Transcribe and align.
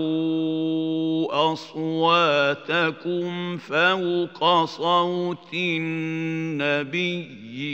أصواتكم 1.54 3.58
فوق 3.58 4.66
صوت 4.66 5.54
النبي 5.54 7.30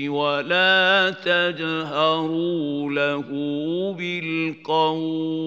ولا 0.10 1.16
تجهروا 1.26 2.92
له 2.92 3.26
بالقول 3.98 5.46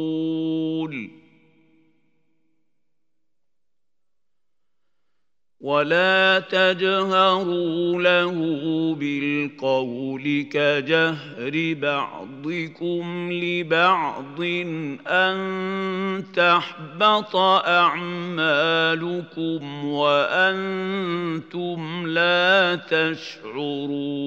ولا 5.61 6.39
تجهروا 6.39 8.03
له 8.03 8.35
بالقول 8.95 10.47
كجهر 10.53 11.75
بعضكم 11.75 13.33
لبعض 13.33 14.41
ان 15.07 16.25
تحبط 16.35 17.37
اعمالكم 17.67 18.75
وأنتم 19.85 21.27
لا 22.07 22.75
تشعرون 22.75 24.19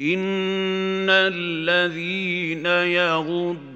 ان 0.00 1.10
الذين 1.10 2.66
يغضون 2.66 3.75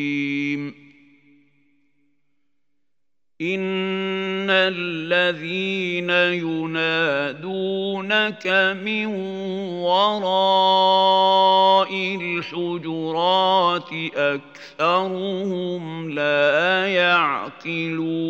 ان 3.41 4.49
الذين 4.49 6.09
ينادونك 6.45 7.47
من 8.83 9.05
وراء 9.81 11.41
الحجرات 12.21 13.89
اكثرهم 14.15 16.09
لا 16.09 16.87
يعقلون 16.87 18.21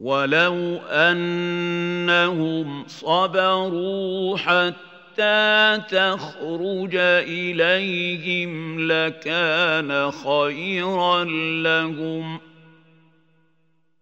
ولو 0.00 0.76
انهم 0.90 2.84
صبروا 2.86 4.36
حتى 4.36 4.93
حتى 5.14 5.82
تخرج 5.90 6.96
إليهم 7.28 8.80
لكان 8.92 10.10
خيرا 10.10 11.24
لهم. 11.62 12.40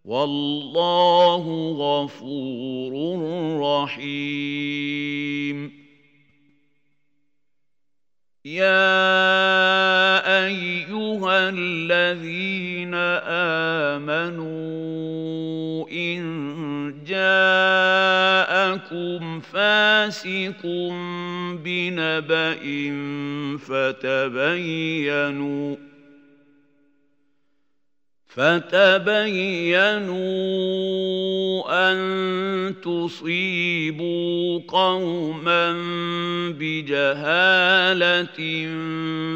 والله 0.04 1.44
غفور 1.78 2.92
رحيم. 3.60 5.72
يا 8.44 8.72
أيها 10.46 11.48
الذين 11.48 12.94
آمنوا 13.94 15.88
إن 15.88 16.22
جاءكم 18.92 19.40
فاسق 19.40 20.60
بنبأ 21.64 22.58
فتبينوا 23.58 25.76
فتبينوا 28.28 30.12
ان 31.90 32.74
تصيبوا 32.82 34.60
قوما 34.68 35.72
بجهاله 36.58 38.38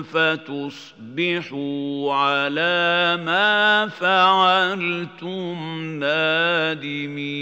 فتصبحوا 0.02 2.14
على 2.14 3.18
ما 3.26 3.88
فعلتم 3.88 5.56
نادمين 6.00 7.36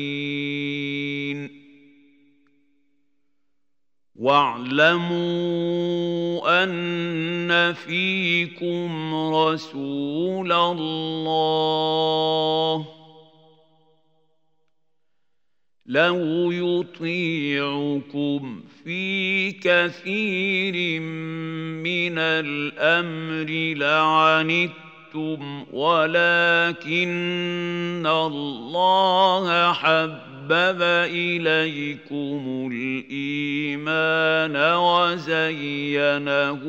واعلموا 4.17 5.15
أن 6.65 7.75
فيكم 7.75 9.15
رسول 9.35 10.53
الله. 10.53 11.85
لو 15.87 16.51
يطيعكم 16.51 18.63
في 18.85 19.53
كثير 19.53 21.01
من 21.01 22.19
الأمر 22.19 23.75
لعنتم 23.79 25.65
ولكن 25.73 27.15
الله 28.07 29.73
حب 29.73 30.34
حبب 30.44 30.82
إليكم 31.09 32.69
الإيمان 32.72 34.56
وزينه 34.77 36.62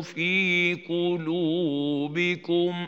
في 0.00 0.74
قلوبكم. 0.88 2.86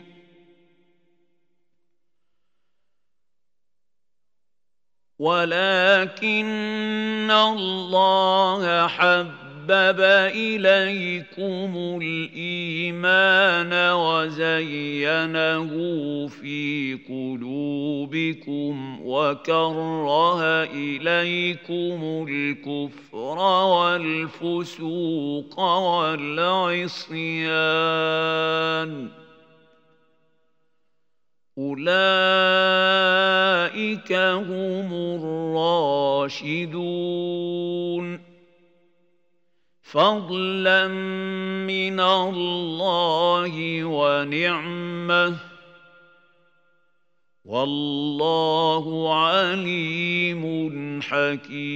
ولكن 5.19 6.51
الله 7.31 8.87
حب 8.87 9.50
حبب 9.61 10.01
إليكم 10.33 11.99
الإيمان 12.01 13.73
وزينه 13.93 15.71
في 16.27 16.97
قلوبكم 17.09 18.99
وكره 19.05 20.41
إليكم 20.63 22.25
الكفر 22.29 23.39
والفسوق 23.65 25.59
والعصيان 25.59 27.11
أولئك 31.57 32.91
هم 34.13 34.93
الراشدون 36.13 36.61
فضلا 39.91 40.87
من 41.67 41.99
الله 41.99 43.83
ونعمه 43.83 45.37
والله 47.45 49.15
عليم 49.15 51.01
حكيم 51.01 51.71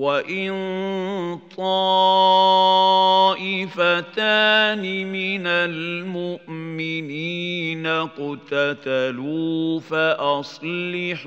وان 0.00 1.38
طائفتان 1.56 3.12
من 5.12 5.46
المؤمنين 5.46 7.06
اقتتلوا 7.86 9.80
فاصلحوا 9.80 11.26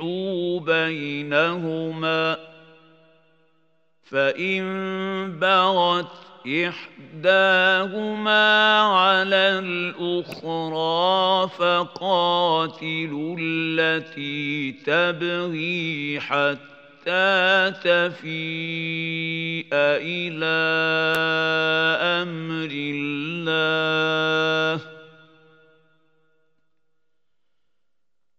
بينهما 0.59 2.37
فان 4.03 4.65
بغت 5.39 6.11
احداهما 6.47 8.41
على 8.79 9.59
الاخرى 9.59 11.49
فقاتلوا 11.57 13.35
التي 13.39 14.71
تبغي 14.71 16.19
حتى 16.19 16.72
تفيء 17.69 19.69
إلى 19.73 20.59
أمر 22.21 22.69
الله. 22.71 24.79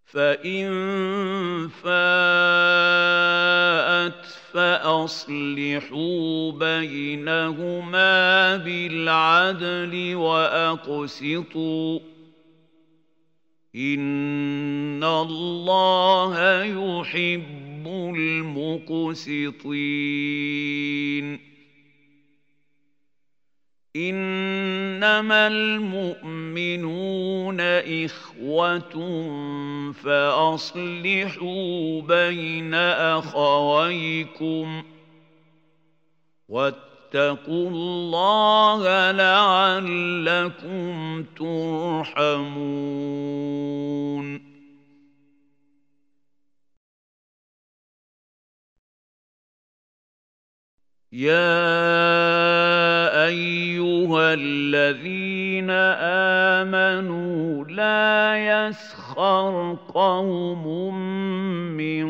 فإن 0.07 0.69
فاءت 1.69 1.95
فأصلحوا 4.53 6.53
بينهما 6.53 8.57
بالعدل 8.57 10.15
وأقسطوا. 10.15 12.01
إن 13.77 15.05
الله 15.05 16.63
يحب 16.63 17.64
المقسطين. 18.17 19.55
إنما 23.97 25.47
المؤمنون 25.47 27.61
إخوة 27.61 28.93
فأصلحوا 29.93 32.03
بين 32.03 32.75
أخويكم 32.75 33.63
واتقوا 36.49 37.71
الله 37.71 39.11
لعلكم 39.11 40.85
ترحمون. 41.37 42.55
يا 51.15 51.31
ايها 53.27 54.35
الذين 54.35 55.71
امنوا 55.71 57.65
لا 57.65 58.67
يسخر 58.67 59.77
قوم 59.95 60.95
من 61.77 62.07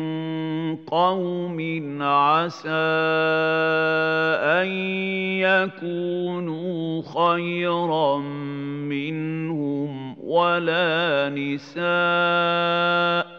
قوم 0.75 1.57
عسى 2.01 2.69
ان 4.57 4.67
يكونوا 5.45 7.01
خيرا 7.01 8.17
منهم 8.89 10.15
ولا 10.23 11.29
نساء 11.29 13.34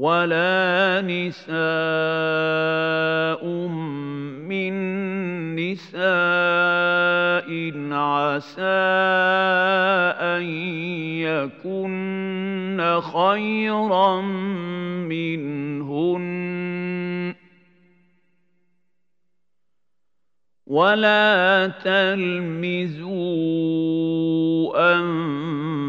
ولا 0.00 1.04
نساء 1.04 1.44
من 4.48 4.72
نساء 5.60 7.48
عسى 7.92 8.80
أن 10.16 10.44
يكن 11.20 13.00
خيرا 13.12 14.20
منهن. 15.04 16.30
ولا 20.66 21.66
تلمزوا 21.84 23.10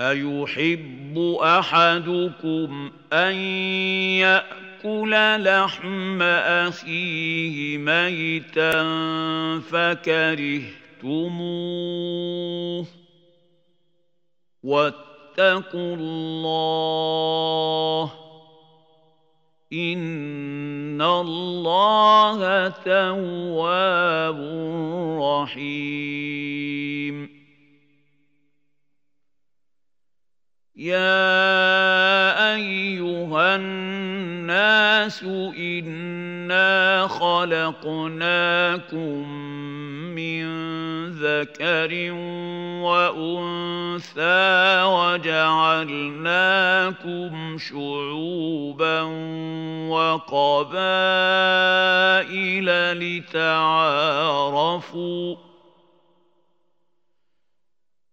أيحب 0.00 1.38
أحدكم 1.42 2.90
أن 3.12 3.34
يأكل 4.24 5.12
لحم 5.44 6.22
أخيه 6.22 7.78
ميتا 7.78 8.72
فكرهتموه؟ 9.60 10.70
واتقوا 14.62 15.96
الله 15.96 18.12
إن 19.72 21.02
الله 21.02 22.68
تواب 22.68 24.40
رحيم. 25.22 26.60
يا 30.80 32.54
ايها 32.54 33.56
الناس 33.56 35.22
انا 35.22 37.06
خلقناكم 37.06 38.98
من 40.16 40.44
ذكر 41.10 42.12
وانثى 42.80 44.82
وجعلناكم 44.84 46.10
شعوبا 47.58 49.02
وقبائل 49.90 51.10
لتعارفوا 53.28 55.36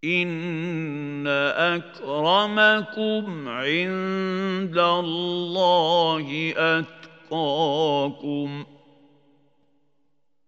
ان 0.04 1.28
اكرمكم 1.58 3.50
عند 3.50 4.78
الله 4.78 6.54
اتقاكم 6.58 8.66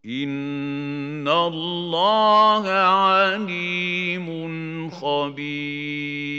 ان 0.06 1.28
الله 1.28 2.70
عليم 2.70 4.30
خبير. 4.90 6.30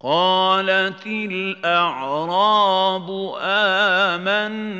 قالت 0.00 1.06
الاعراب 1.06 3.10
امنا 3.40 4.76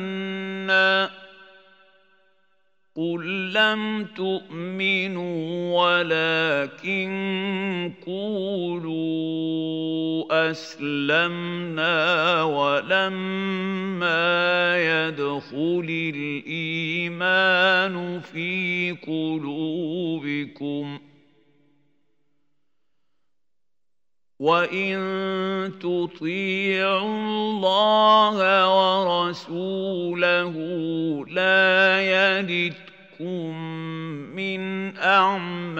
قل 2.97 3.53
لم 3.53 4.05
تؤمنوا 4.15 5.37
ولكن 5.81 7.07
قولوا 8.05 9.27
اسلمنا 10.51 12.43
ولما 12.43 13.97
يدخل 14.77 16.11
الايمان 16.15 17.95
في 18.19 18.91
قلوبكم 19.07 20.99
وان 24.39 24.99
تطيعوا 25.79 27.07
الله 27.07 28.37
ورسوله 28.77 30.53
لا 31.27 32.01
يلدكم 33.19 33.57
من 34.35 34.97
اعمالكم 34.97 35.77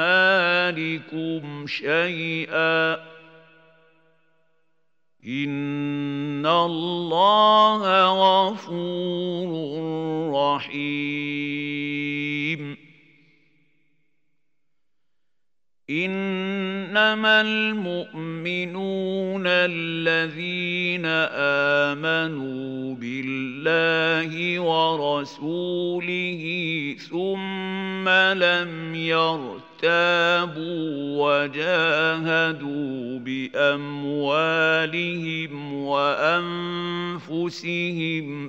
شيئا 1.67 2.93
ان 5.27 6.45
الله 6.45 7.83
غفور 8.49 9.49
رحيم 10.33 11.57
انما 16.97 17.41
المؤمنون 17.41 19.43
الذين 19.47 21.05
امنوا 21.85 22.95
بالله 22.95 24.59
ورسوله 24.59 26.43
ثم 27.09 28.09
لم 28.09 28.95
يرتابوا 28.95 29.57
وجاهدوا 31.45 33.19
باموالهم 33.19 34.53
وانفسهم 35.73 37.31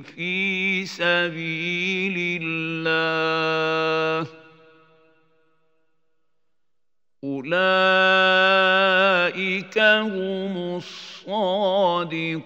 في 0.02 0.87
سبيل 0.87 2.40
الله 2.43 4.38
أولئك 7.25 7.49
هم 9.79 10.77
الصادقون. 10.77 12.39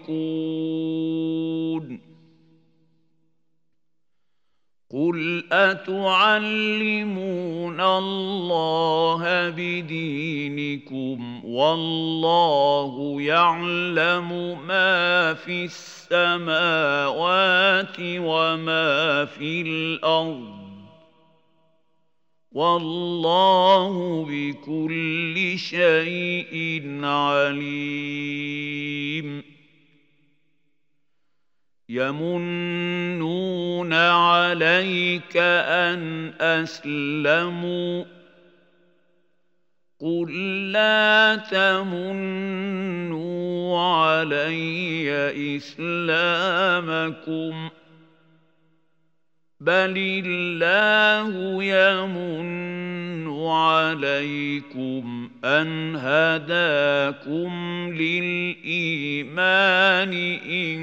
قل 4.93 5.45
أتعلمون 5.53 6.61
الله 7.81 9.49
بدينكم 9.49 11.45
والله 11.45 13.17
يعلم 13.23 14.59
ما 14.67 15.35
في 15.35 15.65
السماوات 15.65 16.77
وما 18.01 19.25
في 19.25 19.63
الأرض. 19.63 20.62
والله 22.55 24.27
بكل 24.29 25.59
شيء 25.59 26.83
عليم. 27.05 28.73
يمنون 31.89 33.93
عليك 33.93 35.37
أن 35.37 36.33
أسلموا. 36.41 38.05
قل 40.01 40.73
لا 40.73 41.37
تمنوا 41.51 42.93
علي 43.81 45.57
إسلامكم. 45.57 47.69
بل 49.63 49.95
الله 50.27 51.31
يمن 51.65 53.29
عليكم 53.49 55.31
ان 55.45 55.97
هداكم 55.97 57.53
للايمان 57.95 59.43
ان 60.51 60.83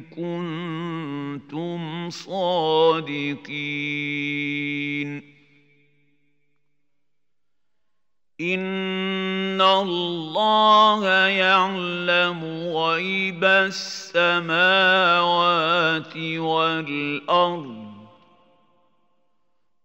كنتم 0.00 2.10
صادقين 2.10 3.54
ان 8.40 9.60
الله 9.60 11.06
يعلم 11.26 12.44
غيب 12.74 13.44
السماوات 13.44 14.16
والارض 16.16 17.83